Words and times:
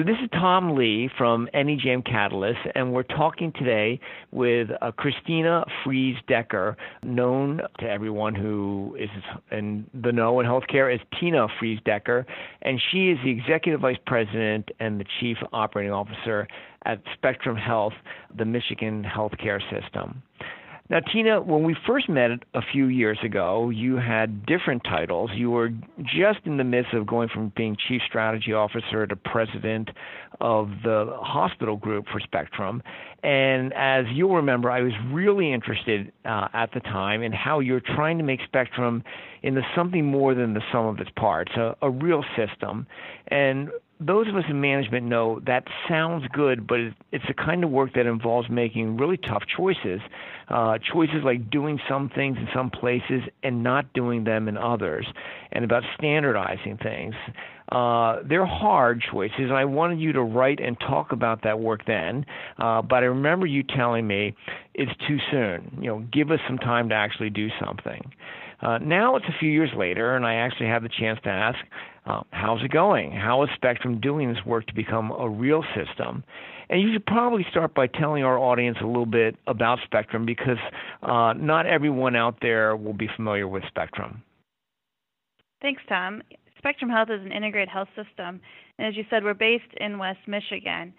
So 0.00 0.04
this 0.04 0.16
is 0.22 0.30
Tom 0.32 0.76
Lee 0.76 1.10
from 1.18 1.46
NEJM 1.52 2.06
Catalyst, 2.06 2.60
and 2.74 2.90
we're 2.90 3.02
talking 3.02 3.52
today 3.52 4.00
with 4.30 4.70
uh, 4.80 4.92
Christina 4.92 5.62
Freese 5.84 6.16
Decker, 6.26 6.74
known 7.02 7.60
to 7.80 7.86
everyone 7.86 8.34
who 8.34 8.96
is 8.98 9.10
in 9.50 9.84
the 9.92 10.10
know 10.10 10.40
in 10.40 10.46
healthcare 10.46 10.94
as 10.94 11.00
Tina 11.18 11.48
Freese 11.58 11.80
Decker, 11.84 12.24
and 12.62 12.80
she 12.90 13.10
is 13.10 13.18
the 13.22 13.30
Executive 13.30 13.82
Vice 13.82 13.98
President 14.06 14.70
and 14.80 14.98
the 14.98 15.04
Chief 15.20 15.36
Operating 15.52 15.92
Officer 15.92 16.48
at 16.86 17.02
Spectrum 17.12 17.56
Health, 17.56 17.92
the 18.38 18.46
Michigan 18.46 19.04
healthcare 19.04 19.60
system. 19.70 20.22
Now, 20.90 20.98
Tina, 20.98 21.40
when 21.40 21.62
we 21.62 21.76
first 21.86 22.08
met 22.08 22.32
a 22.52 22.60
few 22.72 22.86
years 22.86 23.18
ago, 23.22 23.70
you 23.70 23.94
had 23.94 24.44
different 24.44 24.82
titles. 24.82 25.30
You 25.32 25.52
were 25.52 25.70
just 26.02 26.40
in 26.46 26.56
the 26.56 26.64
midst 26.64 26.92
of 26.94 27.06
going 27.06 27.28
from 27.28 27.52
being 27.56 27.76
chief 27.86 28.02
strategy 28.08 28.52
officer 28.52 29.06
to 29.06 29.14
president 29.14 29.88
of 30.40 30.68
the 30.82 31.16
hospital 31.20 31.76
group 31.76 32.06
for 32.10 32.18
Spectrum. 32.18 32.82
And 33.22 33.72
as 33.74 34.06
you'll 34.12 34.34
remember, 34.34 34.68
I 34.68 34.80
was 34.80 34.92
really 35.12 35.52
interested 35.52 36.10
uh, 36.24 36.48
at 36.52 36.72
the 36.74 36.80
time 36.80 37.22
in 37.22 37.30
how 37.30 37.60
you're 37.60 37.82
trying 37.94 38.18
to 38.18 38.24
make 38.24 38.40
Spectrum 38.44 39.04
into 39.44 39.62
something 39.76 40.04
more 40.04 40.34
than 40.34 40.54
the 40.54 40.62
sum 40.72 40.86
of 40.86 40.98
its 40.98 41.10
parts, 41.14 41.52
a, 41.56 41.76
a 41.82 41.90
real 41.90 42.24
system. 42.36 42.84
And 43.28 43.70
those 44.00 44.28
of 44.28 44.36
us 44.36 44.44
in 44.48 44.60
management 44.60 45.06
know 45.06 45.40
that 45.46 45.64
sounds 45.88 46.24
good, 46.32 46.66
but 46.66 46.80
it's 47.12 47.24
the 47.28 47.34
kind 47.34 47.62
of 47.62 47.70
work 47.70 47.92
that 47.94 48.06
involves 48.06 48.48
making 48.48 48.96
really 48.96 49.18
tough 49.18 49.42
choices. 49.56 50.00
Uh, 50.48 50.78
choices 50.78 51.22
like 51.22 51.50
doing 51.50 51.78
some 51.88 52.08
things 52.08 52.36
in 52.38 52.48
some 52.54 52.70
places 52.70 53.22
and 53.42 53.62
not 53.62 53.92
doing 53.92 54.24
them 54.24 54.48
in 54.48 54.56
others, 54.56 55.06
and 55.52 55.64
about 55.64 55.82
standardizing 55.96 56.78
things. 56.82 57.14
Uh, 57.70 58.16
they're 58.28 58.46
hard 58.46 59.00
choices, 59.12 59.38
and 59.38 59.52
I 59.52 59.64
wanted 59.64 60.00
you 60.00 60.12
to 60.12 60.22
write 60.22 60.58
and 60.60 60.76
talk 60.80 61.12
about 61.12 61.42
that 61.44 61.60
work 61.60 61.82
then. 61.86 62.26
Uh, 62.58 62.82
but 62.82 62.96
I 62.96 63.06
remember 63.06 63.46
you 63.46 63.62
telling 63.62 64.06
me 64.06 64.34
it's 64.74 64.90
too 65.06 65.18
soon. 65.30 65.78
You 65.80 65.90
know, 65.90 65.98
give 66.12 66.32
us 66.32 66.40
some 66.48 66.58
time 66.58 66.88
to 66.88 66.96
actually 66.96 67.30
do 67.30 67.48
something. 67.64 68.10
Uh, 68.60 68.78
now 68.78 69.16
it's 69.16 69.26
a 69.26 69.38
few 69.38 69.50
years 69.50 69.70
later, 69.76 70.16
and 70.16 70.26
I 70.26 70.34
actually 70.34 70.66
have 70.66 70.82
the 70.82 70.88
chance 70.88 71.18
to 71.22 71.30
ask, 71.30 71.58
uh, 72.06 72.22
how's 72.30 72.62
it 72.62 72.70
going? 72.70 73.12
How 73.12 73.42
is 73.42 73.50
Spectrum 73.54 74.00
doing 74.00 74.32
this 74.32 74.44
work 74.44 74.66
to 74.66 74.74
become 74.74 75.10
a 75.12 75.28
real 75.28 75.64
system? 75.74 76.24
And 76.68 76.80
you 76.80 76.92
should 76.92 77.06
probably 77.06 77.44
start 77.50 77.74
by 77.74 77.88
telling 77.88 78.22
our 78.22 78.38
audience 78.38 78.78
a 78.80 78.86
little 78.86 79.06
bit 79.06 79.36
about 79.46 79.80
Spectrum 79.84 80.24
because 80.24 80.58
uh, 81.02 81.34
not 81.36 81.66
everyone 81.66 82.16
out 82.16 82.36
there 82.40 82.76
will 82.76 82.92
be 82.92 83.08
familiar 83.16 83.48
with 83.48 83.64
Spectrum. 83.68 84.22
Thanks, 85.60 85.82
Tom. 85.88 86.22
Spectrum 86.58 86.90
Health 86.90 87.08
is 87.10 87.20
an 87.24 87.32
integrated 87.32 87.68
health 87.68 87.88
system, 87.88 88.40
and 88.78 88.86
as 88.86 88.96
you 88.96 89.04
said, 89.10 89.24
we're 89.24 89.34
based 89.34 89.72
in 89.78 89.98
West 89.98 90.20
Michigan. 90.26 90.92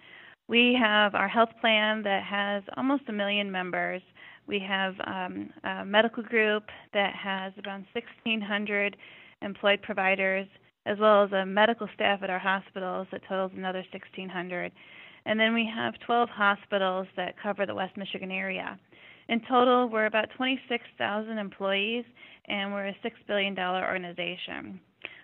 We 0.48 0.76
have 0.80 1.14
our 1.14 1.28
health 1.28 1.50
plan 1.60 2.02
that 2.02 2.24
has 2.24 2.62
almost 2.76 3.04
a 3.08 3.12
million 3.12 3.50
members. 3.50 4.02
We 4.46 4.58
have 4.58 4.94
um, 5.06 5.50
a 5.64 5.84
medical 5.84 6.22
group 6.22 6.64
that 6.92 7.14
has 7.14 7.52
around 7.64 7.86
1,600 7.92 8.96
employed 9.40 9.82
providers, 9.82 10.46
as 10.86 10.98
well 10.98 11.24
as 11.24 11.32
a 11.32 11.46
medical 11.46 11.88
staff 11.94 12.22
at 12.22 12.30
our 12.30 12.38
hospitals 12.38 13.06
that 13.12 13.22
totals 13.28 13.52
another 13.56 13.84
1,600. 13.92 14.72
And 15.24 15.38
then 15.38 15.54
we 15.54 15.70
have 15.72 15.94
12 16.04 16.28
hospitals 16.28 17.06
that 17.16 17.34
cover 17.40 17.66
the 17.66 17.74
West 17.74 17.96
Michigan 17.96 18.30
area. 18.30 18.78
In 19.28 19.40
total, 19.48 19.88
we're 19.88 20.06
about 20.06 20.28
26,000 20.36 21.38
employees, 21.38 22.04
and 22.48 22.72
we're 22.72 22.88
a 22.88 22.96
$6 23.04 23.10
billion 23.28 23.56
organization. 23.58 24.80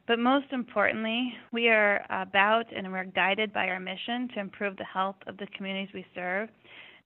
But 0.07 0.19
most 0.19 0.47
importantly, 0.53 1.35
we 1.53 1.69
are 1.69 2.05
about 2.09 2.65
and 2.75 2.91
we're 2.91 3.05
guided 3.05 3.53
by 3.53 3.69
our 3.69 3.81
mission 3.81 4.29
to 4.35 4.41
improve 4.41 4.77
the 4.77 4.85
health 4.85 5.17
of 5.27 5.37
the 5.37 5.47
communities 5.55 5.93
we 5.93 6.07
serve 6.15 6.49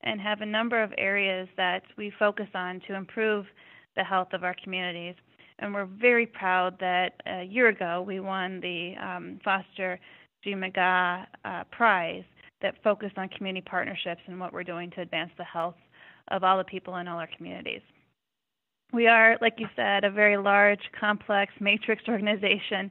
and 0.04 0.20
have 0.20 0.40
a 0.40 0.46
number 0.46 0.80
of 0.80 0.92
areas 0.98 1.48
that 1.56 1.82
we 1.96 2.12
focus 2.18 2.46
on 2.54 2.80
to 2.86 2.94
improve 2.94 3.46
the 3.96 4.04
health 4.04 4.28
of 4.32 4.44
our 4.44 4.54
communities. 4.62 5.14
And 5.58 5.72
we're 5.72 5.86
very 5.86 6.26
proud 6.26 6.78
that 6.80 7.22
a 7.26 7.44
year 7.44 7.68
ago 7.68 8.04
we 8.06 8.20
won 8.20 8.60
the 8.60 8.94
um, 9.02 9.40
Foster 9.44 9.98
G. 10.42 10.54
McGaw 10.54 11.26
uh, 11.44 11.64
Prize 11.70 12.24
that 12.62 12.74
focused 12.82 13.18
on 13.18 13.28
community 13.28 13.64
partnerships 13.68 14.20
and 14.26 14.38
what 14.38 14.52
we're 14.52 14.64
doing 14.64 14.90
to 14.92 15.00
advance 15.00 15.30
the 15.36 15.44
health 15.44 15.74
of 16.28 16.44
all 16.44 16.58
the 16.58 16.64
people 16.64 16.96
in 16.96 17.08
all 17.08 17.18
our 17.18 17.28
communities. 17.36 17.82
We 18.92 19.06
are, 19.06 19.38
like 19.40 19.54
you 19.58 19.68
said, 19.74 20.04
a 20.04 20.10
very 20.10 20.36
large, 20.36 20.80
complex, 20.98 21.52
matrix 21.60 22.02
organization 22.08 22.90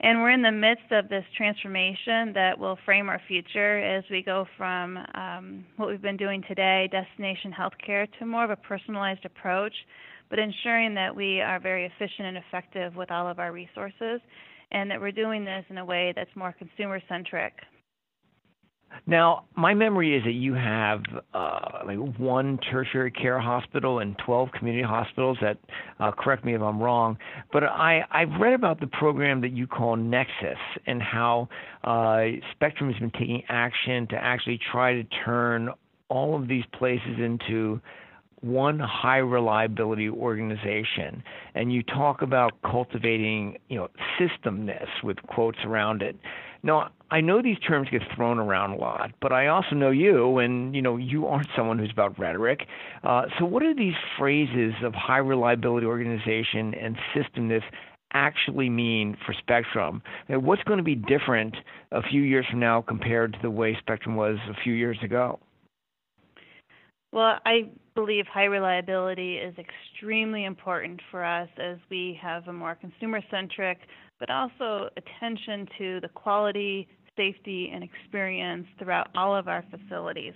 and 0.00 0.20
we're 0.20 0.30
in 0.30 0.42
the 0.42 0.52
midst 0.52 0.92
of 0.92 1.08
this 1.08 1.24
transformation 1.36 2.32
that 2.32 2.56
will 2.56 2.78
frame 2.84 3.08
our 3.08 3.20
future 3.26 3.78
as 3.80 4.04
we 4.10 4.22
go 4.22 4.46
from 4.56 4.98
um, 5.14 5.64
what 5.76 5.88
we've 5.88 6.02
been 6.02 6.16
doing 6.16 6.42
today, 6.46 6.88
destination 6.92 7.52
healthcare, 7.52 8.06
to 8.18 8.26
more 8.26 8.44
of 8.44 8.50
a 8.50 8.56
personalized 8.56 9.24
approach, 9.24 9.74
but 10.30 10.38
ensuring 10.38 10.94
that 10.94 11.14
we 11.14 11.40
are 11.40 11.60
very 11.60 11.86
efficient 11.86 12.28
and 12.28 12.36
effective 12.36 12.94
with 12.96 13.10
all 13.10 13.28
of 13.28 13.38
our 13.38 13.52
resources 13.52 14.20
and 14.70 14.90
that 14.90 15.00
we're 15.00 15.12
doing 15.12 15.44
this 15.44 15.64
in 15.70 15.78
a 15.78 15.84
way 15.84 16.12
that's 16.14 16.30
more 16.36 16.54
consumer 16.58 17.00
centric. 17.08 17.54
Now, 19.06 19.44
my 19.54 19.74
memory 19.74 20.16
is 20.16 20.24
that 20.24 20.32
you 20.32 20.54
have 20.54 21.02
uh, 21.34 21.80
like 21.86 21.98
one 22.18 22.58
tertiary 22.70 23.10
care 23.10 23.38
hospital 23.38 24.00
and 24.00 24.16
12 24.24 24.48
community 24.52 24.82
hospitals. 24.82 25.38
That 25.40 25.58
uh, 26.00 26.12
correct 26.12 26.44
me 26.44 26.54
if 26.54 26.62
I'm 26.62 26.82
wrong, 26.82 27.18
but 27.52 27.64
I 27.64 28.02
I've 28.10 28.40
read 28.40 28.54
about 28.54 28.80
the 28.80 28.86
program 28.86 29.40
that 29.42 29.52
you 29.52 29.66
call 29.66 29.96
Nexus 29.96 30.58
and 30.86 31.02
how 31.02 31.48
uh, 31.84 32.40
Spectrum 32.52 32.90
has 32.90 32.98
been 32.98 33.10
taking 33.12 33.42
action 33.48 34.06
to 34.08 34.16
actually 34.16 34.58
try 34.72 34.94
to 34.94 35.04
turn 35.24 35.70
all 36.08 36.40
of 36.40 36.48
these 36.48 36.64
places 36.78 37.18
into 37.18 37.80
one 38.40 38.78
high 38.78 39.18
reliability 39.18 40.08
organization 40.08 41.22
and 41.54 41.72
you 41.72 41.82
talk 41.82 42.22
about 42.22 42.52
cultivating 42.62 43.58
you 43.68 43.76
know 43.76 43.88
systemness 44.18 44.86
with 45.02 45.16
quotes 45.22 45.58
around 45.64 46.02
it 46.02 46.16
now, 46.62 46.90
I 47.10 47.20
know 47.20 47.40
these 47.40 47.58
terms 47.60 47.88
get 47.90 48.02
thrown 48.14 48.38
around 48.38 48.72
a 48.72 48.76
lot, 48.76 49.12
but 49.20 49.32
I 49.32 49.46
also 49.46 49.74
know 49.74 49.90
you, 49.90 50.38
and 50.38 50.74
you 50.74 50.82
know 50.82 50.96
you 50.96 51.26
aren't 51.26 51.48
someone 51.56 51.78
who's 51.78 51.90
about 51.90 52.18
rhetoric. 52.18 52.66
Uh, 53.04 53.22
so, 53.38 53.44
what 53.44 53.62
do 53.62 53.74
these 53.74 53.94
phrases 54.18 54.74
of 54.82 54.94
high 54.94 55.18
reliability 55.18 55.86
organization 55.86 56.74
and 56.74 56.96
systemness 57.14 57.62
actually 58.12 58.68
mean 58.68 59.16
for 59.24 59.34
Spectrum? 59.34 60.02
and 60.28 60.42
what's 60.42 60.62
going 60.64 60.78
to 60.78 60.82
be 60.82 60.94
different 60.94 61.54
a 61.92 62.02
few 62.02 62.22
years 62.22 62.46
from 62.50 62.60
now 62.60 62.82
compared 62.82 63.32
to 63.34 63.38
the 63.42 63.50
way 63.50 63.76
Spectrum 63.78 64.16
was 64.16 64.36
a 64.50 64.54
few 64.62 64.72
years 64.72 64.98
ago? 65.02 65.38
Well, 67.10 67.38
I 67.46 67.70
believe 67.94 68.26
high 68.26 68.44
reliability 68.44 69.36
is 69.38 69.54
extremely 69.58 70.44
important 70.44 71.00
for 71.10 71.24
us 71.24 71.48
as 71.56 71.78
we 71.90 72.18
have 72.20 72.46
a 72.48 72.52
more 72.52 72.74
consumer 72.74 73.20
centric, 73.30 73.78
but 74.20 74.30
also 74.30 74.90
attention 74.96 75.66
to 75.78 76.00
the 76.00 76.08
quality, 76.08 76.86
safety, 77.16 77.70
and 77.72 77.82
experience 77.82 78.66
throughout 78.78 79.08
all 79.16 79.34
of 79.34 79.48
our 79.48 79.64
facilities. 79.70 80.34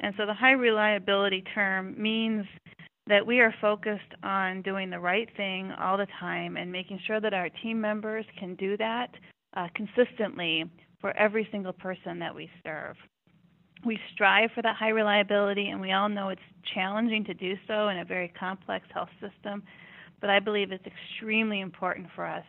And 0.00 0.12
so 0.16 0.26
the 0.26 0.34
high 0.34 0.52
reliability 0.52 1.44
term 1.54 1.94
means 2.00 2.46
that 3.06 3.24
we 3.24 3.40
are 3.40 3.54
focused 3.60 4.02
on 4.24 4.62
doing 4.62 4.90
the 4.90 4.98
right 4.98 5.28
thing 5.36 5.70
all 5.80 5.96
the 5.96 6.06
time 6.18 6.56
and 6.56 6.70
making 6.70 7.00
sure 7.06 7.20
that 7.20 7.34
our 7.34 7.48
team 7.62 7.80
members 7.80 8.24
can 8.38 8.56
do 8.56 8.76
that 8.76 9.10
uh, 9.56 9.68
consistently 9.74 10.64
for 11.00 11.16
every 11.16 11.46
single 11.52 11.72
person 11.72 12.18
that 12.18 12.34
we 12.34 12.50
serve 12.64 12.96
we 13.84 13.98
strive 14.12 14.50
for 14.54 14.62
that 14.62 14.76
high 14.76 14.90
reliability, 14.90 15.68
and 15.68 15.80
we 15.80 15.92
all 15.92 16.08
know 16.08 16.28
it's 16.28 16.40
challenging 16.74 17.24
to 17.24 17.34
do 17.34 17.54
so 17.66 17.88
in 17.88 17.98
a 17.98 18.04
very 18.04 18.32
complex 18.38 18.86
health 18.92 19.10
system. 19.20 19.62
But 20.20 20.30
I 20.30 20.38
believe 20.38 20.70
it's 20.70 20.84
extremely 20.86 21.60
important 21.60 22.06
for 22.14 22.24
us 22.24 22.44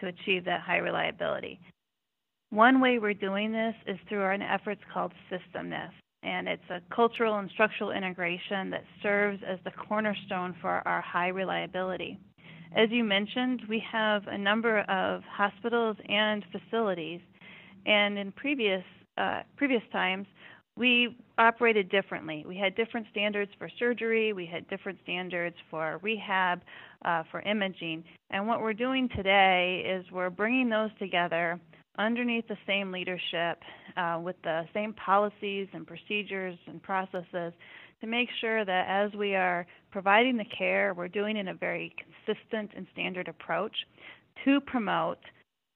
to 0.00 0.08
achieve 0.08 0.44
that 0.44 0.60
high 0.60 0.78
reliability. 0.78 1.58
One 2.50 2.80
way 2.80 2.98
we're 2.98 3.14
doing 3.14 3.50
this 3.50 3.74
is 3.86 3.98
through 4.08 4.20
our 4.20 4.34
efforts 4.34 4.82
called 4.92 5.12
Systemness, 5.30 5.90
and 6.22 6.46
it's 6.46 6.70
a 6.70 6.80
cultural 6.94 7.38
and 7.38 7.50
structural 7.50 7.90
integration 7.90 8.70
that 8.70 8.84
serves 9.02 9.40
as 9.46 9.58
the 9.64 9.70
cornerstone 9.72 10.54
for 10.60 10.86
our 10.86 11.00
high 11.00 11.28
reliability. 11.28 12.18
As 12.76 12.90
you 12.90 13.04
mentioned, 13.04 13.62
we 13.68 13.82
have 13.90 14.26
a 14.26 14.36
number 14.36 14.80
of 14.80 15.22
hospitals 15.24 15.96
and 16.08 16.44
facilities, 16.52 17.20
and 17.86 18.18
in 18.18 18.32
previous 18.32 18.84
uh, 19.16 19.42
previous 19.56 19.82
times, 19.92 20.26
we 20.76 21.16
operated 21.38 21.88
differently. 21.88 22.44
We 22.46 22.56
had 22.56 22.74
different 22.74 23.06
standards 23.10 23.50
for 23.58 23.68
surgery, 23.78 24.32
we 24.32 24.46
had 24.46 24.68
different 24.68 24.98
standards 25.02 25.56
for 25.70 25.98
rehab, 26.02 26.62
uh, 27.04 27.22
for 27.30 27.40
imaging. 27.42 28.04
And 28.30 28.46
what 28.46 28.60
we're 28.60 28.72
doing 28.72 29.08
today 29.14 29.84
is 29.86 30.10
we're 30.10 30.30
bringing 30.30 30.68
those 30.68 30.90
together 30.98 31.60
underneath 31.98 32.48
the 32.48 32.56
same 32.66 32.90
leadership 32.90 33.62
uh, 33.96 34.18
with 34.20 34.36
the 34.42 34.64
same 34.74 34.92
policies 34.94 35.68
and 35.72 35.86
procedures 35.86 36.58
and 36.66 36.82
processes 36.82 37.52
to 38.00 38.06
make 38.06 38.28
sure 38.40 38.64
that 38.64 38.86
as 38.88 39.16
we 39.16 39.34
are 39.34 39.66
providing 39.92 40.36
the 40.36 40.44
care, 40.44 40.92
we're 40.94 41.08
doing 41.08 41.36
in 41.36 41.48
a 41.48 41.54
very 41.54 41.94
consistent 42.26 42.70
and 42.76 42.86
standard 42.92 43.28
approach 43.28 43.74
to 44.44 44.60
promote 44.60 45.18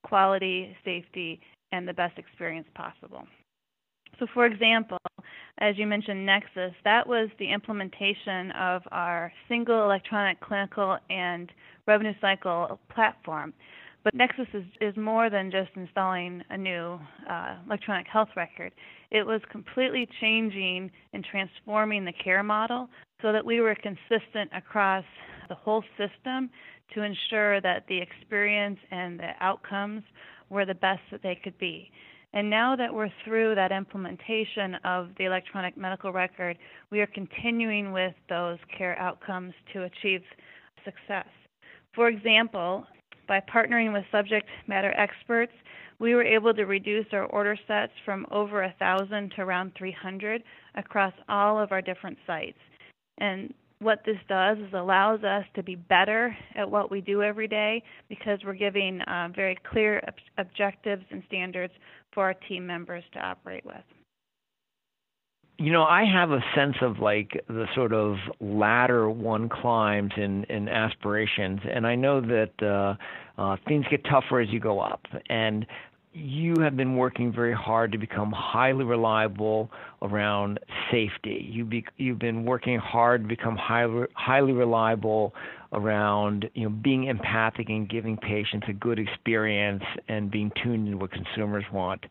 quality, 0.03 0.75
safety, 0.83 1.39
and 1.71 1.87
the 1.87 1.93
best 1.93 2.17
experience 2.17 2.67
possible. 2.75 3.23
So, 4.19 4.27
for 4.33 4.45
example, 4.45 4.97
as 5.59 5.77
you 5.77 5.87
mentioned, 5.87 6.25
Nexus, 6.25 6.73
that 6.83 7.07
was 7.07 7.29
the 7.39 7.51
implementation 7.51 8.51
of 8.51 8.81
our 8.91 9.31
single 9.47 9.83
electronic 9.83 10.39
clinical 10.41 10.97
and 11.09 11.51
revenue 11.87 12.13
cycle 12.19 12.79
platform. 12.93 13.53
But 14.03 14.13
Nexus 14.15 14.47
is, 14.53 14.63
is 14.81 14.95
more 14.97 15.29
than 15.29 15.51
just 15.51 15.71
installing 15.75 16.41
a 16.49 16.57
new 16.57 16.99
uh, 17.29 17.55
electronic 17.65 18.07
health 18.07 18.29
record. 18.35 18.71
It 19.11 19.25
was 19.25 19.41
completely 19.51 20.07
changing 20.21 20.91
and 21.13 21.25
transforming 21.25 22.05
the 22.05 22.13
care 22.13 22.43
model 22.43 22.89
so 23.21 23.33
that 23.33 23.45
we 23.45 23.59
were 23.59 23.75
consistent 23.75 24.49
across 24.53 25.03
the 25.49 25.55
whole 25.55 25.83
system 25.97 26.49
to 26.93 27.03
ensure 27.03 27.59
that 27.61 27.85
the 27.87 27.99
experience 27.99 28.79
and 28.91 29.19
the 29.19 29.31
outcomes 29.41 30.03
were 30.49 30.65
the 30.65 30.75
best 30.75 31.01
that 31.11 31.21
they 31.21 31.35
could 31.41 31.57
be. 31.57 31.91
And 32.33 32.49
now 32.49 32.75
that 32.75 32.93
we're 32.93 33.09
through 33.25 33.55
that 33.55 33.71
implementation 33.71 34.75
of 34.83 35.09
the 35.17 35.25
electronic 35.25 35.75
medical 35.75 36.11
record, 36.11 36.57
we 36.91 37.01
are 37.01 37.07
continuing 37.07 37.91
with 37.91 38.13
those 38.29 38.57
care 38.77 38.97
outcomes 38.99 39.53
to 39.73 39.83
achieve 39.83 40.21
success. 40.85 41.27
For 41.95 42.07
example, 42.07 42.85
by 43.27 43.41
partnering 43.41 43.93
with 43.93 44.03
subject 44.11 44.47
matter 44.67 44.93
experts, 44.95 45.53
we 45.99 46.15
were 46.15 46.23
able 46.23 46.53
to 46.53 46.63
reduce 46.63 47.07
our 47.11 47.25
order 47.25 47.57
sets 47.67 47.91
from 48.05 48.25
over 48.31 48.63
a 48.63 48.75
thousand 48.79 49.33
to 49.35 49.41
around 49.41 49.73
300 49.77 50.43
across 50.75 51.13
all 51.27 51.59
of 51.59 51.71
our 51.71 51.81
different 51.81 52.17
sites. 52.25 52.57
And 53.17 53.53
what 53.79 54.01
this 54.05 54.17
does 54.27 54.57
is 54.57 54.73
allows 54.73 55.23
us 55.23 55.45
to 55.55 55.63
be 55.63 55.75
better 55.75 56.35
at 56.55 56.69
what 56.69 56.91
we 56.91 57.01
do 57.01 57.23
every 57.23 57.47
day 57.47 57.81
because 58.09 58.39
we're 58.45 58.53
giving 58.53 59.01
uh, 59.01 59.29
very 59.33 59.57
clear 59.69 60.01
ob- 60.07 60.13
objectives 60.37 61.03
and 61.11 61.23
standards 61.27 61.73
for 62.13 62.25
our 62.25 62.33
team 62.33 62.67
members 62.67 63.03
to 63.13 63.19
operate 63.19 63.65
with. 63.65 63.75
You 65.57 65.73
know, 65.73 65.83
I 65.83 66.05
have 66.05 66.31
a 66.31 66.39
sense 66.55 66.75
of 66.81 66.99
like 66.99 67.43
the 67.49 67.65
sort 67.75 67.91
of 67.91 68.15
ladder 68.39 69.09
one 69.09 69.49
climbs 69.49 70.13
in, 70.15 70.45
in 70.45 70.69
aspirations, 70.69 71.59
and 71.69 71.85
I 71.85 71.95
know 71.95 72.21
that 72.21 72.51
uh, 72.61 73.41
uh, 73.41 73.57
things 73.67 73.85
get 73.91 74.05
tougher 74.05 74.39
as 74.39 74.49
you 74.49 74.61
go 74.61 74.79
up. 74.79 75.01
And 75.29 75.65
you 76.13 76.55
have 76.61 76.75
been 76.75 76.95
working 76.95 77.31
very 77.31 77.53
hard 77.53 77.91
to 77.91 77.97
become 77.97 78.31
highly 78.31 78.83
reliable 78.83 79.69
around 80.01 80.59
safety. 80.91 81.47
You 81.51 81.65
be, 81.65 81.85
you've 81.97 82.19
been 82.19 82.45
working 82.45 82.79
hard 82.79 83.23
to 83.23 83.27
become 83.27 83.55
highly, 83.55 84.07
highly 84.13 84.53
reliable 84.53 85.33
around 85.71 86.49
you 86.55 86.63
know 86.63 86.69
being 86.69 87.05
empathic 87.05 87.69
and 87.69 87.87
giving 87.87 88.17
patients 88.17 88.65
a 88.67 88.73
good 88.73 88.97
experience 88.97 89.83
and 90.07 90.31
being 90.31 90.51
tuned 90.63 90.87
into 90.87 90.97
what 90.97 91.11
consumers 91.11 91.65
want. 91.71 92.03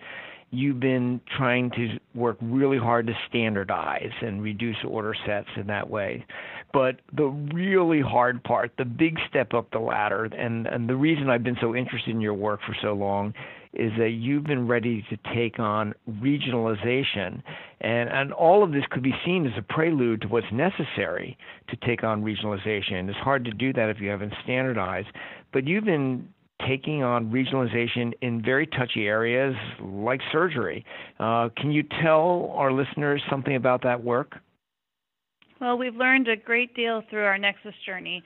You've 0.51 0.81
been 0.81 1.21
trying 1.37 1.71
to 1.73 1.99
work 2.15 2.39
really 2.41 2.79
hard 2.79 3.07
to 3.09 3.13
standardize 3.29 4.13
and 4.23 4.43
reduce 4.43 4.77
order 4.87 5.15
sets 5.27 5.49
in 5.57 5.67
that 5.67 5.91
way. 5.91 6.25
But 6.73 7.01
the 7.15 7.27
really 7.27 8.01
hard 8.01 8.43
part, 8.45 8.73
the 8.79 8.85
big 8.85 9.19
step 9.29 9.53
up 9.55 9.71
the 9.71 9.79
ladder, 9.79 10.25
and, 10.25 10.67
and 10.67 10.89
the 10.89 10.97
reason 10.97 11.29
I've 11.29 11.45
been 11.45 11.59
so 11.61 11.75
interested 11.75 12.11
in 12.11 12.21
your 12.21 12.35
work 12.35 12.61
for 12.67 12.75
so 12.81 12.93
long 12.93 13.35
is 13.75 13.93
that 13.99 14.11
you've 14.11 14.45
been 14.45 14.67
ready 14.67 15.05
to 15.11 15.35
take 15.35 15.59
on 15.59 15.95
regionalization. 16.09 17.43
And, 17.81 18.09
and 18.09 18.33
all 18.33 18.65
of 18.65 18.73
this 18.73 18.85
could 18.91 19.03
be 19.03 19.15
seen 19.25 19.47
as 19.47 19.53
a 19.59 19.63
prelude 19.63 20.23
to 20.23 20.29
what's 20.29 20.51
necessary 20.53 21.37
to 21.69 21.77
take 21.87 22.03
on 22.03 22.23
regionalization. 22.23 23.09
It's 23.09 23.19
hard 23.19 23.45
to 23.45 23.51
do 23.51 23.73
that 23.75 23.91
if 23.91 24.01
you 24.01 24.09
haven't 24.09 24.33
standardized. 24.43 25.09
But 25.53 25.67
you've 25.67 25.85
been 25.85 26.29
taking 26.67 27.03
on 27.03 27.31
regionalization 27.31 28.13
in 28.21 28.43
very 28.43 28.67
touchy 28.67 29.07
areas 29.07 29.55
like 29.81 30.21
surgery. 30.33 30.85
Uh, 31.21 31.49
can 31.57 31.71
you 31.71 31.85
tell 32.03 32.53
our 32.55 32.73
listeners 32.73 33.23
something 33.31 33.57
about 33.57 33.83
that 33.83 34.03
work? 34.03 34.37
Well, 35.61 35.77
we've 35.77 35.97
learned 35.97 36.29
a 36.29 36.37
great 36.37 36.75
deal 36.75 37.03
through 37.11 37.25
our 37.25 37.39
Nexus 37.39 37.75
journey, 37.85 38.23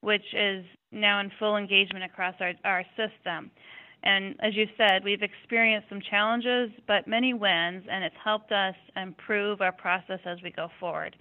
which 0.00 0.34
is 0.34 0.64
now 0.92 1.20
in 1.20 1.30
full 1.38 1.56
engagement 1.56 2.04
across 2.04 2.34
our, 2.40 2.52
our 2.64 2.84
system. 2.96 3.50
And 4.02 4.34
as 4.40 4.56
you 4.56 4.66
said, 4.78 5.04
we've 5.04 5.22
experienced 5.22 5.88
some 5.90 6.00
challenges, 6.00 6.70
but 6.86 7.06
many 7.06 7.34
wins, 7.34 7.84
and 7.90 8.02
it's 8.02 8.14
helped 8.22 8.50
us 8.50 8.74
improve 8.96 9.60
our 9.60 9.72
process 9.72 10.20
as 10.24 10.38
we 10.42 10.50
go 10.50 10.68
forward. 10.80 11.16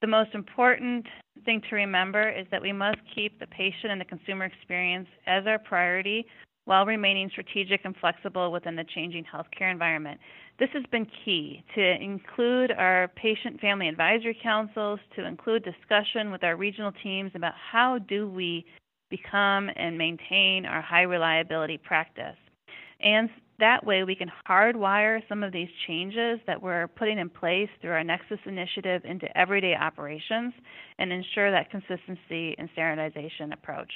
The 0.00 0.06
most 0.06 0.32
important 0.32 1.06
thing 1.44 1.60
to 1.68 1.74
remember 1.74 2.30
is 2.30 2.46
that 2.52 2.62
we 2.62 2.72
must 2.72 2.97
keep 3.18 3.38
the 3.40 3.46
patient 3.48 3.90
and 3.90 4.00
the 4.00 4.04
consumer 4.04 4.44
experience 4.44 5.08
as 5.26 5.46
our 5.46 5.58
priority 5.58 6.24
while 6.66 6.84
remaining 6.84 7.28
strategic 7.30 7.80
and 7.84 7.96
flexible 7.96 8.52
within 8.52 8.76
the 8.76 8.84
changing 8.94 9.24
healthcare 9.24 9.72
environment. 9.72 10.20
This 10.58 10.68
has 10.74 10.84
been 10.92 11.06
key 11.24 11.64
to 11.74 11.82
include 12.02 12.72
our 12.72 13.08
patient 13.16 13.58
family 13.60 13.88
advisory 13.88 14.38
councils, 14.42 15.00
to 15.16 15.26
include 15.26 15.64
discussion 15.64 16.30
with 16.30 16.44
our 16.44 16.56
regional 16.56 16.92
teams 17.02 17.32
about 17.34 17.54
how 17.54 17.98
do 17.98 18.28
we 18.28 18.66
become 19.10 19.70
and 19.76 19.96
maintain 19.96 20.66
our 20.66 20.82
high 20.82 21.02
reliability 21.02 21.78
practice. 21.78 22.36
And 23.00 23.30
that 23.58 23.84
way, 23.84 24.04
we 24.04 24.14
can 24.14 24.30
hardwire 24.48 25.20
some 25.28 25.42
of 25.42 25.52
these 25.52 25.68
changes 25.86 26.38
that 26.46 26.62
we're 26.62 26.88
putting 26.88 27.18
in 27.18 27.28
place 27.28 27.68
through 27.80 27.90
our 27.92 28.04
Nexus 28.04 28.38
initiative 28.46 29.02
into 29.04 29.36
everyday 29.36 29.74
operations 29.74 30.54
and 30.98 31.12
ensure 31.12 31.50
that 31.50 31.70
consistency 31.70 32.54
and 32.58 32.68
standardization 32.72 33.52
approach. 33.52 33.90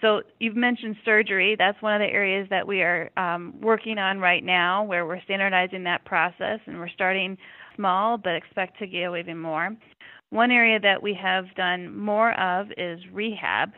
So, 0.00 0.22
you've 0.38 0.56
mentioned 0.56 0.96
surgery. 1.04 1.56
That's 1.58 1.80
one 1.82 1.94
of 1.94 2.00
the 2.00 2.12
areas 2.12 2.46
that 2.50 2.66
we 2.66 2.82
are 2.82 3.10
um, 3.16 3.54
working 3.60 3.98
on 3.98 4.20
right 4.20 4.44
now, 4.44 4.84
where 4.84 5.04
we're 5.04 5.20
standardizing 5.22 5.84
that 5.84 6.04
process 6.04 6.60
and 6.66 6.78
we're 6.78 6.88
starting 6.88 7.36
small 7.74 8.16
but 8.16 8.34
expect 8.34 8.78
to 8.78 8.86
go 8.86 9.16
even 9.16 9.38
more. 9.38 9.76
One 10.30 10.50
area 10.50 10.78
that 10.80 11.02
we 11.02 11.14
have 11.14 11.46
done 11.56 11.96
more 11.96 12.38
of 12.38 12.68
is 12.76 13.00
rehab, 13.12 13.70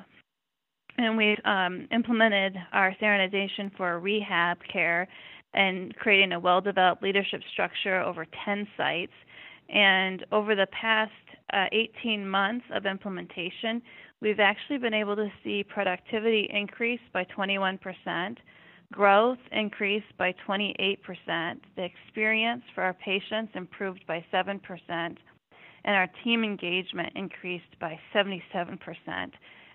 and 1.04 1.16
we've 1.16 1.40
um, 1.44 1.88
implemented 1.92 2.56
our 2.72 2.94
standardization 2.96 3.70
for 3.76 3.98
rehab 3.98 4.58
care 4.70 5.08
and 5.54 5.96
creating 5.96 6.32
a 6.32 6.40
well 6.40 6.60
developed 6.60 7.02
leadership 7.02 7.40
structure 7.52 8.00
over 8.00 8.26
10 8.44 8.68
sites. 8.76 9.12
And 9.68 10.24
over 10.30 10.54
the 10.54 10.66
past 10.78 11.12
uh, 11.52 11.66
18 11.72 12.28
months 12.28 12.66
of 12.72 12.86
implementation, 12.86 13.80
we've 14.20 14.40
actually 14.40 14.78
been 14.78 14.94
able 14.94 15.16
to 15.16 15.28
see 15.42 15.64
productivity 15.64 16.48
increase 16.52 17.00
by 17.12 17.24
21%, 17.24 18.36
growth 18.92 19.38
increase 19.52 20.04
by 20.18 20.34
28%, 20.46 20.98
the 21.76 21.84
experience 21.84 22.62
for 22.74 22.82
our 22.82 22.94
patients 22.94 23.52
improved 23.54 24.04
by 24.06 24.24
7%, 24.32 24.60
and 24.88 25.16
our 25.84 26.08
team 26.24 26.44
engagement 26.44 27.12
increased 27.14 27.78
by 27.80 27.98
77%. 28.14 28.78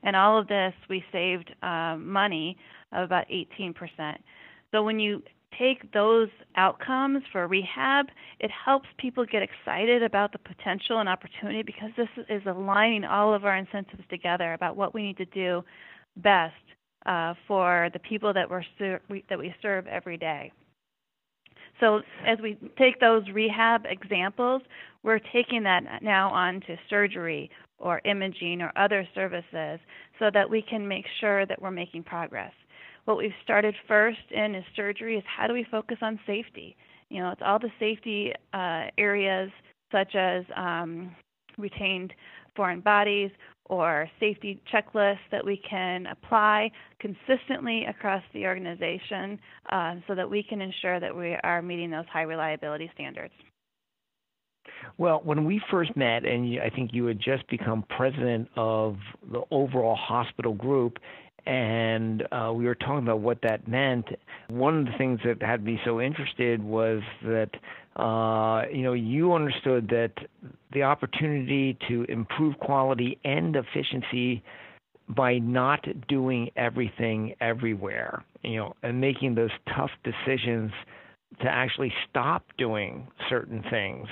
And 0.05 0.15
all 0.15 0.37
of 0.37 0.47
this, 0.47 0.73
we 0.89 1.03
saved 1.11 1.53
uh, 1.63 1.97
money 1.99 2.57
of 2.93 3.03
about 3.03 3.25
18%. 3.27 3.73
So 4.71 4.83
when 4.83 4.99
you 4.99 5.21
take 5.57 5.91
those 5.93 6.29
outcomes 6.55 7.23
for 7.31 7.47
rehab, 7.47 8.07
it 8.39 8.51
helps 8.51 8.87
people 8.97 9.25
get 9.25 9.41
excited 9.41 10.03
about 10.03 10.31
the 10.31 10.37
potential 10.37 10.99
and 10.99 11.09
opportunity 11.09 11.63
because 11.63 11.89
this 11.97 12.09
is 12.29 12.41
aligning 12.45 13.03
all 13.03 13.33
of 13.33 13.45
our 13.45 13.57
incentives 13.57 14.03
together 14.09 14.53
about 14.53 14.75
what 14.75 14.93
we 14.93 15.01
need 15.01 15.17
to 15.17 15.25
do 15.25 15.63
best 16.17 16.53
uh, 17.05 17.33
for 17.47 17.89
the 17.93 17.99
people 17.99 18.33
that 18.33 18.49
we're 18.49 18.63
ser- 18.77 19.01
we, 19.09 19.23
that 19.29 19.39
we 19.39 19.53
serve 19.61 19.87
every 19.87 20.17
day. 20.17 20.51
So 21.79 22.01
as 22.25 22.37
we 22.41 22.57
take 22.77 22.99
those 22.99 23.23
rehab 23.33 23.85
examples, 23.85 24.61
we're 25.03 25.19
taking 25.19 25.63
that 25.63 26.01
now 26.01 26.29
on 26.29 26.61
to 26.61 26.77
surgery 26.89 27.49
or 27.79 28.01
imaging 28.05 28.61
or 28.61 28.71
other 28.75 29.07
services 29.13 29.79
so 30.19 30.29
that 30.33 30.49
we 30.49 30.61
can 30.61 30.87
make 30.87 31.05
sure 31.19 31.45
that 31.45 31.61
we're 31.61 31.71
making 31.71 32.03
progress. 32.03 32.53
What 33.05 33.17
we've 33.17 33.31
started 33.43 33.75
first 33.87 34.31
in 34.31 34.55
is 34.55 34.63
surgery 34.75 35.17
is 35.17 35.23
how 35.25 35.47
do 35.47 35.53
we 35.53 35.65
focus 35.69 35.97
on 36.01 36.19
safety? 36.25 36.75
You 37.09 37.21
know, 37.21 37.31
it's 37.31 37.41
all 37.45 37.59
the 37.59 37.71
safety 37.79 38.33
uh, 38.53 38.85
areas 38.97 39.51
such 39.91 40.15
as 40.15 40.43
um, 40.55 41.15
retained 41.57 42.13
foreign 42.55 42.81
bodies 42.81 43.31
or 43.65 44.09
safety 44.19 44.61
checklists 44.71 45.17
that 45.31 45.43
we 45.43 45.61
can 45.69 46.07
apply 46.07 46.71
consistently 46.99 47.85
across 47.85 48.23
the 48.33 48.45
organization 48.45 49.39
uh, 49.71 49.95
so 50.07 50.15
that 50.15 50.29
we 50.29 50.43
can 50.43 50.61
ensure 50.61 50.99
that 50.99 51.15
we 51.15 51.35
are 51.43 51.61
meeting 51.61 51.89
those 51.89 52.05
high 52.11 52.21
reliability 52.21 52.89
standards. 52.93 53.33
Well, 54.97 55.21
when 55.23 55.45
we 55.45 55.61
first 55.69 55.95
met, 55.95 56.25
and 56.25 56.59
I 56.61 56.69
think 56.69 56.93
you 56.93 57.05
had 57.05 57.19
just 57.19 57.47
become 57.49 57.83
president 57.89 58.49
of 58.55 58.97
the 59.31 59.41
overall 59.51 59.95
hospital 59.95 60.53
group, 60.53 60.99
and 61.45 62.23
uh, 62.31 62.51
we 62.53 62.65
were 62.65 62.75
talking 62.75 63.03
about 63.03 63.19
what 63.19 63.39
that 63.43 63.67
meant. 63.67 64.07
One 64.47 64.79
of 64.79 64.85
the 64.85 64.97
things 64.97 65.19
that 65.25 65.41
had 65.41 65.63
me 65.63 65.79
so 65.85 66.01
interested 66.01 66.63
was 66.63 67.01
that 67.23 67.49
uh, 68.01 68.63
you 68.73 68.83
know 68.83 68.93
you 68.93 69.33
understood 69.33 69.87
that 69.89 70.13
the 70.73 70.83
opportunity 70.83 71.77
to 71.87 72.03
improve 72.09 72.57
quality 72.59 73.19
and 73.23 73.55
efficiency 73.55 74.43
by 75.09 75.37
not 75.37 75.85
doing 76.07 76.49
everything 76.55 77.35
everywhere, 77.39 78.23
you 78.43 78.57
know, 78.57 78.73
and 78.81 78.99
making 78.99 79.35
those 79.35 79.51
tough 79.75 79.91
decisions 80.03 80.71
to 81.41 81.47
actually 81.47 81.93
stop 82.09 82.43
doing 82.57 83.07
certain 83.29 83.63
things 83.69 84.07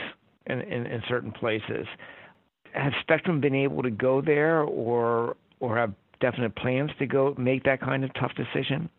in, 0.48 0.62
in, 0.62 0.86
in 0.86 1.02
certain 1.08 1.32
places. 1.32 1.88
Has 2.74 2.94
Spectrum 3.02 3.40
been 3.40 3.56
able 3.56 3.84
to 3.84 3.92
go 3.92 4.22
there, 4.22 4.64
or 4.64 5.36
or 5.60 5.78
have 5.78 5.94
definite 6.20 6.56
plans 6.56 6.92
to 7.00 7.06
go 7.06 7.36
make 7.38 7.64
that 7.64 7.80
kind 7.82 8.04
of 8.04 8.14
tough 8.16 8.32
decision? 8.36 8.90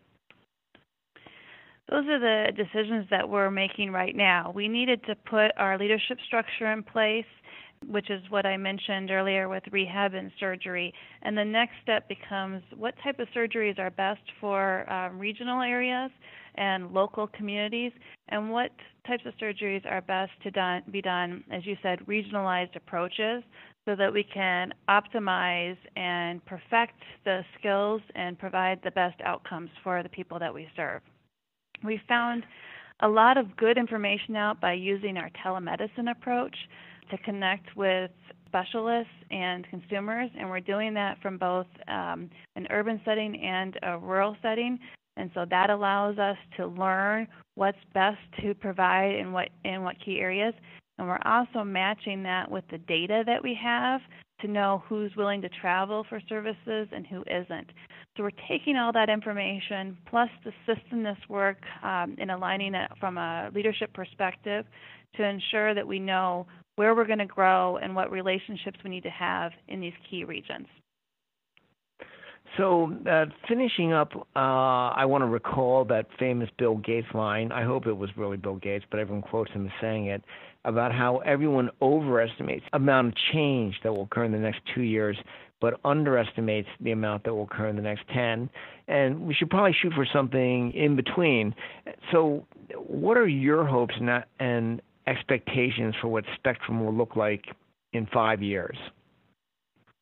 Those 1.89 2.05
are 2.07 2.19
the 2.19 2.51
decisions 2.55 3.05
that 3.11 3.29
we're 3.29 3.51
making 3.51 3.91
right 3.91 4.15
now. 4.15 4.51
We 4.55 4.67
needed 4.67 5.03
to 5.05 5.15
put 5.15 5.51
our 5.57 5.77
leadership 5.77 6.17
structure 6.25 6.71
in 6.71 6.81
place, 6.81 7.25
which 7.87 8.09
is 8.09 8.21
what 8.29 8.45
I 8.45 8.57
mentioned 8.57 9.11
earlier 9.11 9.49
with 9.49 9.63
rehab 9.71 10.15
and 10.15 10.31
surgery. 10.39 10.93
And 11.21 11.37
the 11.37 11.45
next 11.45 11.73
step 11.83 12.07
becomes 12.07 12.63
what 12.75 12.95
type 13.03 13.19
of 13.19 13.27
surgeries 13.35 13.77
are 13.77 13.91
best 13.91 14.23
for 14.41 14.91
um, 14.91 15.19
regional 15.19 15.61
areas 15.61 16.09
and 16.57 16.91
local 16.91 17.27
communities, 17.27 17.91
and 18.29 18.49
what 18.51 18.71
types 19.07 19.23
of 19.25 19.33
surgeries 19.41 19.85
are 19.89 20.01
best 20.01 20.31
to 20.43 20.51
done, 20.51 20.83
be 20.91 21.01
done, 21.01 21.43
as 21.51 21.65
you 21.65 21.77
said, 21.81 21.99
regionalized 22.07 22.75
approaches 22.75 23.43
so 23.85 23.95
that 23.95 24.11
we 24.11 24.23
can 24.23 24.73
optimize 24.89 25.77
and 25.95 26.43
perfect 26.45 26.99
the 27.23 27.41
skills 27.59 28.01
and 28.15 28.37
provide 28.39 28.79
the 28.83 28.91
best 28.91 29.19
outcomes 29.23 29.69
for 29.83 30.01
the 30.01 30.09
people 30.09 30.39
that 30.39 30.53
we 30.53 30.67
serve. 30.75 31.01
We 31.83 32.01
found 32.07 32.43
a 33.01 33.07
lot 33.07 33.37
of 33.37 33.55
good 33.57 33.77
information 33.77 34.35
out 34.35 34.59
by 34.59 34.73
using 34.73 35.17
our 35.17 35.29
telemedicine 35.45 36.09
approach 36.09 36.55
to 37.11 37.17
connect 37.19 37.75
with 37.75 38.09
specialists 38.47 39.11
and 39.31 39.67
consumers, 39.69 40.29
and 40.39 40.49
we're 40.49 40.61
doing 40.61 40.93
that 40.93 41.21
from 41.21 41.37
both 41.37 41.67
um, 41.87 42.29
an 42.55 42.67
urban 42.69 43.01
setting 43.05 43.39
and 43.41 43.77
a 43.83 43.97
rural 43.97 44.35
setting. 44.41 44.79
And 45.17 45.31
so 45.33 45.45
that 45.49 45.69
allows 45.69 46.17
us 46.17 46.37
to 46.57 46.67
learn 46.67 47.27
what's 47.55 47.77
best 47.93 48.19
to 48.41 48.53
provide 48.53 49.15
in 49.15 49.31
what 49.31 49.49
in 49.63 49.83
what 49.83 49.95
key 50.03 50.19
areas. 50.19 50.53
And 50.97 51.07
we're 51.07 51.19
also 51.25 51.63
matching 51.63 52.23
that 52.23 52.49
with 52.49 52.63
the 52.71 52.77
data 52.77 53.23
that 53.25 53.43
we 53.43 53.57
have 53.61 54.01
to 54.41 54.47
know 54.47 54.83
who's 54.87 55.15
willing 55.15 55.41
to 55.41 55.49
travel 55.49 56.05
for 56.07 56.21
services 56.27 56.87
and 56.91 57.07
who 57.07 57.21
isn't. 57.21 57.71
So 58.15 58.23
we're 58.23 58.31
taking 58.49 58.77
all 58.77 58.91
that 58.93 59.09
information 59.09 59.97
plus 60.09 60.29
the 60.43 60.51
systemness 60.67 61.17
work 61.29 61.57
um, 61.83 62.15
in 62.17 62.29
aligning 62.29 62.75
it 62.75 62.91
from 62.99 63.17
a 63.17 63.49
leadership 63.53 63.93
perspective 63.93 64.65
to 65.15 65.23
ensure 65.23 65.73
that 65.73 65.87
we 65.87 65.99
know 65.99 66.47
where 66.75 66.95
we're 66.95 67.07
going 67.07 67.19
to 67.19 67.25
grow 67.25 67.77
and 67.77 67.95
what 67.95 68.11
relationships 68.11 68.79
we 68.83 68.89
need 68.89 69.03
to 69.03 69.09
have 69.09 69.51
in 69.67 69.79
these 69.79 69.93
key 70.09 70.23
regions. 70.23 70.67
So, 72.57 72.95
uh, 73.09 73.25
finishing 73.47 73.91
up, 73.91 74.11
uh, 74.35 74.39
I 74.39 75.05
want 75.05 75.23
to 75.23 75.27
recall 75.27 75.83
that 75.85 76.07
famous 76.17 76.49
Bill 76.57 76.77
Gates 76.77 77.07
line. 77.13 77.51
I 77.51 77.63
hope 77.63 77.85
it 77.87 77.93
was 77.93 78.09
really 78.15 78.37
Bill 78.37 78.55
Gates, 78.55 78.85
but 78.89 78.99
everyone 78.99 79.23
quotes 79.23 79.51
him 79.51 79.65
as 79.65 79.71
saying 79.81 80.07
it 80.07 80.23
about 80.63 80.91
how 80.91 81.17
everyone 81.19 81.69
overestimates 81.81 82.65
the 82.71 82.77
amount 82.77 83.09
of 83.09 83.13
change 83.33 83.75
that 83.83 83.91
will 83.93 84.03
occur 84.03 84.23
in 84.23 84.31
the 84.31 84.39
next 84.39 84.61
two 84.73 84.81
years 84.81 85.17
but 85.61 85.79
underestimates 85.83 86.67
the 86.79 86.91
amount 86.91 87.23
that 87.23 87.33
will 87.33 87.43
occur 87.43 87.67
in 87.67 87.75
the 87.75 87.81
next 87.81 88.07
10. 88.13 88.49
And 88.87 89.21
we 89.21 89.33
should 89.33 89.49
probably 89.49 89.75
shoot 89.81 89.93
for 89.93 90.05
something 90.11 90.71
in 90.73 90.95
between. 90.95 91.55
So, 92.11 92.45
what 92.75 93.17
are 93.17 93.27
your 93.27 93.65
hopes 93.65 93.95
and, 93.99 94.23
and 94.39 94.81
expectations 95.07 95.95
for 96.01 96.07
what 96.07 96.23
Spectrum 96.35 96.85
will 96.85 96.93
look 96.93 97.15
like 97.15 97.45
in 97.93 98.05
five 98.07 98.41
years? 98.41 98.77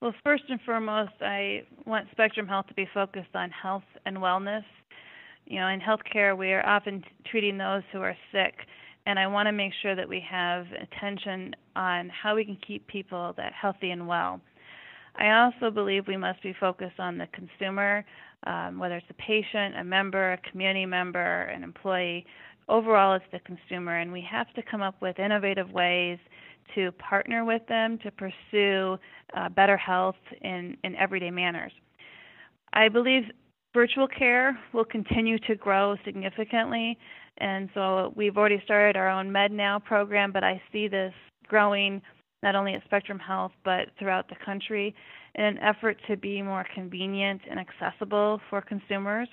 Well, 0.04 0.14
first 0.22 0.44
and 0.50 0.60
foremost, 0.66 1.14
I 1.22 1.64
want 1.86 2.10
Spectrum 2.12 2.46
Health 2.46 2.68
to 2.68 2.74
be 2.74 2.86
focused 2.94 3.34
on 3.36 3.50
health 3.52 3.86
and 4.06 4.18
wellness. 4.18 4.66
You 5.46 5.62
know, 5.62 5.70
in 5.70 5.80
healthcare, 5.80 6.38
we 6.38 6.52
are 6.52 6.66
often 6.66 7.06
treating 7.26 7.58
those 7.58 7.84
who 7.94 8.02
are 8.02 8.18
sick, 8.34 8.54
and 9.06 9.18
I 9.18 9.28
want 9.28 9.48
to 9.48 9.54
make 9.54 9.72
sure 9.82 9.96
that 9.96 10.10
we 10.10 10.22
have 10.30 10.66
attention 10.74 11.56
on 11.78 12.10
how 12.10 12.36
we 12.36 12.44
can 12.44 12.58
keep 12.68 12.86
people 12.88 13.34
that 13.38 13.54
healthy 13.54 13.92
and 13.92 14.06
well. 14.06 14.42
I 15.16 15.32
also 15.40 15.72
believe 15.72 16.06
we 16.06 16.18
must 16.18 16.44
be 16.44 16.54
focused 16.60 17.00
on 17.00 17.18
the 17.18 17.28
consumer, 17.28 18.04
um, 18.46 18.80
whether 18.80 18.98
it's 18.98 19.08
a 19.10 19.14
patient, 19.14 19.78
a 19.78 19.86
member, 19.86 20.34
a 20.34 20.38
community 20.52 20.86
member, 20.86 21.44
an 21.44 21.64
employee. 21.64 22.26
Overall, 22.68 23.14
it's 23.14 23.24
the 23.32 23.40
consumer, 23.40 24.00
and 24.00 24.12
we 24.12 24.28
have 24.30 24.54
to 24.56 24.64
come 24.70 24.82
up 24.82 24.96
with 25.02 25.18
innovative 25.18 25.72
ways 25.72 26.20
to 26.76 26.92
partner 26.94 27.46
with 27.46 27.62
them 27.68 27.98
to 28.00 28.12
pursue 28.12 28.98
uh, 29.36 29.50
better 29.50 29.78
health 29.78 30.16
in, 30.42 30.78
in 30.84 30.96
everyday 30.96 31.32
manners. 31.32 31.72
I 32.74 32.90
believe 32.90 33.24
virtual 33.74 34.08
care 34.08 34.58
will 34.74 34.86
continue 34.86 35.38
to 35.40 35.56
grow 35.56 35.96
significantly, 36.06 36.98
and 37.38 37.70
so 37.74 38.14
we've 38.16 38.38
already 38.38 38.62
started 38.64 38.96
our 38.96 39.10
own 39.10 39.30
MedNow 39.30 39.84
program, 39.84 40.32
but 40.32 40.44
I 40.44 40.62
see 40.72 40.88
this 40.88 41.14
growing 41.48 42.02
not 42.42 42.56
only 42.56 42.74
at 42.74 42.84
Spectrum 42.84 43.20
Health 43.20 43.54
but 43.64 43.90
throughout 43.98 44.28
the 44.30 44.36
country 44.46 44.94
in 45.36 45.44
an 45.44 45.58
effort 45.60 45.98
to 46.08 46.18
be 46.18 46.42
more 46.42 46.66
convenient 46.76 47.42
and 47.50 47.60
accessible 47.60 48.40
for 48.50 48.62
consumers. 48.62 49.28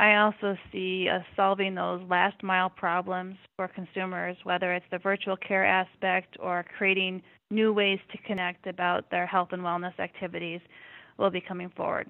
I 0.00 0.16
also 0.16 0.56
see 0.72 1.10
us 1.10 1.22
solving 1.36 1.74
those 1.74 2.00
last 2.08 2.42
mile 2.42 2.70
problems 2.70 3.36
for 3.54 3.68
consumers, 3.68 4.34
whether 4.44 4.72
it's 4.72 4.86
the 4.90 4.96
virtual 4.96 5.36
care 5.36 5.66
aspect 5.66 6.38
or 6.40 6.64
creating 6.78 7.20
new 7.50 7.74
ways 7.74 7.98
to 8.10 8.18
connect 8.26 8.66
about 8.66 9.10
their 9.10 9.26
health 9.26 9.50
and 9.52 9.60
wellness 9.60 9.98
activities 10.00 10.62
will 11.18 11.28
be 11.28 11.42
coming 11.42 11.70
forward. 11.76 12.08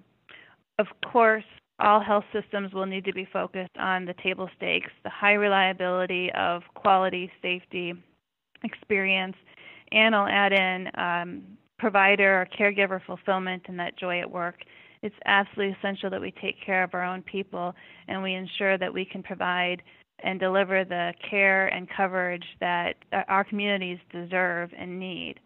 Of 0.78 0.86
course, 1.04 1.42
all 1.80 1.98
health 1.98 2.22
systems 2.32 2.72
will 2.72 2.86
need 2.86 3.04
to 3.06 3.12
be 3.12 3.26
focused 3.32 3.76
on 3.76 4.04
the 4.04 4.14
table 4.22 4.48
stakes, 4.56 4.92
the 5.02 5.10
high 5.10 5.32
reliability 5.32 6.30
of 6.34 6.62
quality, 6.74 7.28
safety, 7.42 7.94
experience, 8.62 9.34
and 9.90 10.14
I'll 10.14 10.28
add 10.28 10.52
in 10.52 10.88
um, 10.96 11.42
provider 11.80 12.42
or 12.42 12.48
caregiver 12.56 13.00
fulfillment 13.04 13.64
and 13.66 13.80
that 13.80 13.98
joy 13.98 14.20
at 14.20 14.30
work. 14.30 14.58
It's 15.02 15.14
absolutely 15.24 15.76
essential 15.78 16.10
that 16.10 16.20
we 16.20 16.32
take 16.42 16.56
care 16.64 16.82
of 16.82 16.94
our 16.94 17.04
own 17.04 17.22
people 17.22 17.74
and 18.08 18.22
we 18.22 18.34
ensure 18.34 18.76
that 18.78 18.92
we 18.92 19.04
can 19.04 19.22
provide 19.22 19.82
and 20.22 20.38
deliver 20.38 20.84
the 20.84 21.12
care 21.28 21.68
and 21.68 21.88
coverage 21.96 22.44
that 22.60 22.94
our 23.28 23.44
communities 23.44 23.98
deserve 24.12 24.70
and 24.78 24.98
need. 24.98 25.36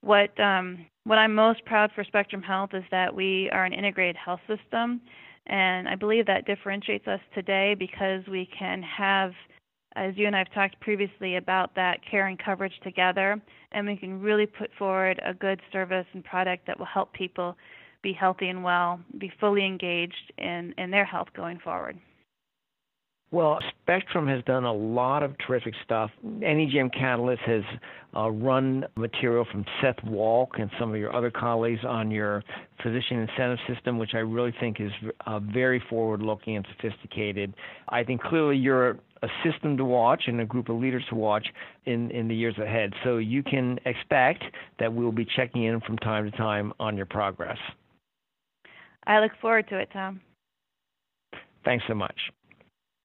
What 0.00 0.38
um, 0.40 0.86
what 1.04 1.18
I'm 1.18 1.34
most 1.34 1.64
proud 1.64 1.90
for 1.94 2.04
Spectrum 2.04 2.42
Health 2.42 2.70
is 2.72 2.84
that 2.90 3.14
we 3.14 3.50
are 3.52 3.64
an 3.64 3.72
integrated 3.72 4.16
health 4.16 4.40
system, 4.46 5.00
and 5.46 5.88
I 5.88 5.94
believe 5.94 6.26
that 6.26 6.46
differentiates 6.46 7.06
us 7.06 7.20
today 7.34 7.74
because 7.78 8.22
we 8.30 8.48
can 8.58 8.82
have 8.82 9.32
as 9.96 10.12
you 10.16 10.26
and 10.26 10.36
I 10.36 10.40
have 10.40 10.52
talked 10.52 10.78
previously 10.80 11.36
about 11.36 11.74
that 11.74 12.00
care 12.08 12.26
and 12.26 12.38
coverage 12.38 12.78
together, 12.84 13.40
and 13.72 13.86
we 13.86 13.96
can 13.96 14.20
really 14.20 14.46
put 14.46 14.70
forward 14.78 15.20
a 15.24 15.32
good 15.32 15.60
service 15.72 16.06
and 16.12 16.22
product 16.22 16.66
that 16.66 16.78
will 16.78 16.86
help 16.86 17.12
people 17.14 17.56
be 18.06 18.12
healthy 18.12 18.48
and 18.50 18.62
well, 18.62 19.00
be 19.18 19.32
fully 19.40 19.66
engaged 19.66 20.32
in, 20.38 20.72
in 20.78 20.92
their 20.92 21.04
health 21.04 21.26
going 21.34 21.58
forward. 21.58 21.98
Well, 23.32 23.58
Spectrum 23.82 24.28
has 24.28 24.44
done 24.44 24.62
a 24.62 24.72
lot 24.72 25.24
of 25.24 25.34
terrific 25.44 25.74
stuff. 25.84 26.12
NEJM 26.24 26.94
Catalyst 26.94 27.42
has 27.42 27.62
uh, 28.14 28.30
run 28.30 28.84
material 28.94 29.44
from 29.50 29.64
Seth 29.82 29.96
Wolk 30.04 30.60
and 30.60 30.70
some 30.78 30.90
of 30.90 30.96
your 30.96 31.12
other 31.12 31.32
colleagues 31.32 31.80
on 31.84 32.12
your 32.12 32.44
physician 32.80 33.18
incentive 33.18 33.58
system, 33.66 33.98
which 33.98 34.14
I 34.14 34.18
really 34.18 34.54
think 34.60 34.80
is 34.80 34.92
uh, 35.26 35.40
very 35.40 35.82
forward 35.90 36.22
looking 36.22 36.54
and 36.54 36.66
sophisticated. 36.76 37.54
I 37.88 38.04
think 38.04 38.22
clearly 38.22 38.56
you're 38.56 38.90
a 39.22 39.28
system 39.44 39.76
to 39.78 39.84
watch 39.84 40.22
and 40.28 40.40
a 40.40 40.46
group 40.46 40.68
of 40.68 40.76
leaders 40.76 41.02
to 41.08 41.16
watch 41.16 41.48
in, 41.86 42.12
in 42.12 42.28
the 42.28 42.36
years 42.36 42.56
ahead. 42.58 42.92
So 43.02 43.16
you 43.16 43.42
can 43.42 43.80
expect 43.84 44.44
that 44.78 44.92
we'll 44.92 45.10
be 45.10 45.26
checking 45.36 45.64
in 45.64 45.80
from 45.80 45.98
time 45.98 46.30
to 46.30 46.36
time 46.36 46.72
on 46.78 46.96
your 46.96 47.06
progress. 47.06 47.58
I 49.06 49.20
look 49.20 49.32
forward 49.40 49.68
to 49.68 49.78
it, 49.78 49.88
Tom. 49.92 50.20
Thanks 51.64 51.84
so 51.88 51.94
much. 51.94 52.18